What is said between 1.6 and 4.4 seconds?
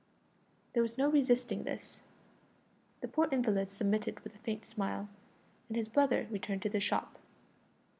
this. The poor invalid submitted with a